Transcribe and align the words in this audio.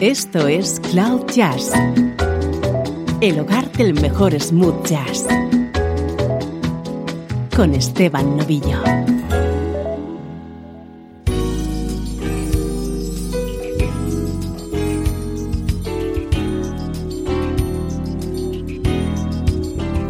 Esto 0.00 0.46
es 0.46 0.78
Cloud 0.90 1.22
Jazz, 1.34 1.72
el 3.22 3.40
hogar 3.40 3.72
del 3.72 3.94
mejor 3.94 4.38
smooth 4.38 4.86
jazz, 4.86 5.26
con 7.56 7.74
Esteban 7.74 8.36
Novillo. 8.36 8.78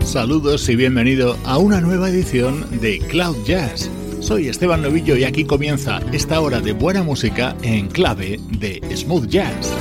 Saludos 0.03 0.69
y 0.69 0.75
bienvenido 0.75 1.37
a 1.45 1.59
una 1.59 1.81
nueva 1.81 2.09
edición 2.09 2.81
de 2.81 2.98
Cloud 2.98 3.37
Jazz 3.45 3.89
soy 4.27 4.48
Esteban 4.48 4.83
Novillo 4.83 5.16
y 5.16 5.23
aquí 5.23 5.45
comienza 5.45 6.01
esta 6.12 6.41
hora 6.41 6.61
de 6.61 6.73
buena 6.73 7.05
música 7.05 7.57
en 7.62 7.87
clave 7.87 8.41
de 8.59 8.83
smooth 8.97 9.28
jazz. 9.28 9.73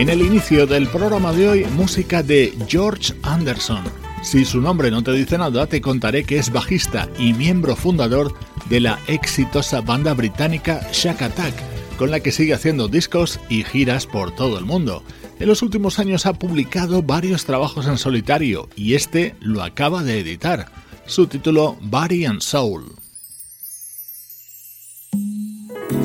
En 0.00 0.08
el 0.08 0.22
inicio 0.22 0.66
del 0.66 0.88
programa 0.88 1.30
de 1.30 1.46
hoy, 1.46 1.66
música 1.76 2.22
de 2.22 2.56
George 2.66 3.12
Anderson. 3.22 3.84
Si 4.22 4.46
su 4.46 4.58
nombre 4.58 4.90
no 4.90 5.02
te 5.02 5.12
dice 5.12 5.36
nada, 5.36 5.66
te 5.66 5.82
contaré 5.82 6.24
que 6.24 6.38
es 6.38 6.50
bajista 6.50 7.06
y 7.18 7.34
miembro 7.34 7.76
fundador 7.76 8.32
de 8.70 8.80
la 8.80 8.98
exitosa 9.08 9.82
banda 9.82 10.14
británica 10.14 10.80
Shack 10.90 11.20
Attack, 11.20 11.54
con 11.98 12.10
la 12.10 12.20
que 12.20 12.32
sigue 12.32 12.54
haciendo 12.54 12.88
discos 12.88 13.40
y 13.50 13.62
giras 13.62 14.06
por 14.06 14.34
todo 14.34 14.58
el 14.58 14.64
mundo. 14.64 15.04
En 15.38 15.48
los 15.48 15.60
últimos 15.60 15.98
años 15.98 16.24
ha 16.24 16.32
publicado 16.32 17.02
varios 17.02 17.44
trabajos 17.44 17.86
en 17.86 17.98
solitario 17.98 18.70
y 18.76 18.94
este 18.94 19.34
lo 19.40 19.62
acaba 19.62 20.02
de 20.02 20.18
editar. 20.18 20.72
Su 21.04 21.26
título 21.26 21.76
Body 21.82 22.24
and 22.24 22.40
Soul. 22.40 22.86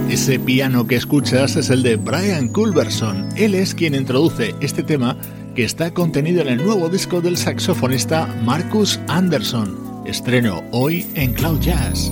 Ese 0.10 0.38
piano 0.40 0.86
que 0.86 0.96
escuchas 0.96 1.56
es 1.56 1.72
el 1.72 1.82
de 1.82 1.96
Brian 1.96 2.50
Culberson. 2.50 3.28
Él 3.36 3.56
es 3.56 3.74
quien 3.74 3.96
introduce 3.96 4.54
este 4.62 4.84
tema 4.84 5.18
que 5.56 5.64
está 5.64 5.94
contenido 5.94 6.42
en 6.42 6.48
el 6.48 6.64
nuevo 6.64 6.90
disco 6.90 7.22
del 7.22 7.38
saxofonista 7.38 8.28
Marcus 8.44 9.00
Anderson. 9.08 10.04
Estreno 10.06 10.64
hoy 10.72 11.08
en 11.16 11.34
Cloud 11.34 11.60
Jazz. 11.60 12.12